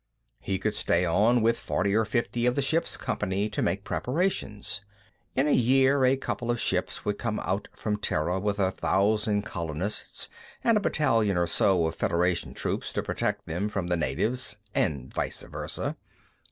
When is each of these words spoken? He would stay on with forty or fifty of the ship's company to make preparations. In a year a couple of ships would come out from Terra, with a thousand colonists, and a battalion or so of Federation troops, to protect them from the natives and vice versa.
He 0.39 0.59
would 0.65 0.73
stay 0.73 1.05
on 1.05 1.43
with 1.43 1.59
forty 1.59 1.93
or 1.93 2.05
fifty 2.05 2.47
of 2.47 2.55
the 2.55 2.61
ship's 2.63 2.97
company 2.97 3.49
to 3.49 3.61
make 3.61 3.83
preparations. 3.83 4.81
In 5.35 5.47
a 5.47 5.51
year 5.51 6.03
a 6.05 6.17
couple 6.17 6.49
of 6.49 6.59
ships 6.59 7.05
would 7.05 7.19
come 7.19 7.39
out 7.41 7.67
from 7.75 7.97
Terra, 7.97 8.39
with 8.39 8.57
a 8.57 8.71
thousand 8.71 9.43
colonists, 9.43 10.27
and 10.63 10.75
a 10.75 10.81
battalion 10.81 11.37
or 11.37 11.45
so 11.45 11.85
of 11.85 11.93
Federation 11.93 12.55
troops, 12.55 12.91
to 12.93 13.03
protect 13.03 13.45
them 13.45 13.69
from 13.69 13.85
the 13.85 13.95
natives 13.95 14.57
and 14.73 15.13
vice 15.13 15.43
versa. 15.43 15.95